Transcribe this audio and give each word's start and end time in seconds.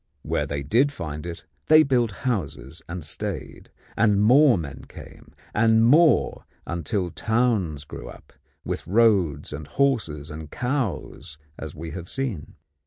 Where 0.23 0.47
they 0.47 0.63
did 0.63 0.91
find 0.91 1.27
it 1.27 1.45
they 1.67 1.83
built 1.83 2.09
houses 2.25 2.81
and 2.89 3.03
stayed, 3.03 3.69
and 3.95 4.19
more 4.19 4.57
men 4.57 4.85
came, 4.89 5.31
and 5.53 5.85
more, 5.85 6.45
until 6.65 7.11
towns 7.11 7.83
grew 7.85 8.09
up, 8.09 8.33
with 8.65 8.87
roads 8.87 9.53
and 9.53 9.67
horses 9.67 10.31
and 10.31 10.49
cows 10.49 11.37
as 11.59 11.75
we 11.75 11.91
had 11.91 12.09
seen. 12.09 12.55